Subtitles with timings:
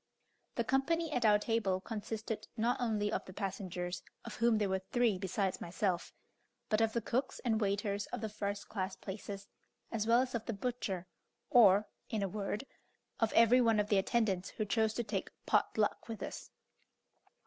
[0.55, 4.81] The company at our table consisted not only of the passengers, of whom there were
[4.91, 6.11] three besides myself,
[6.69, 9.47] but of the cooks and waiters of the first class places,
[9.91, 11.05] as well as of the butcher;
[11.51, 12.65] or, in a word,
[13.19, 16.49] of every one of the attendants who chose to take "pot luck" with us.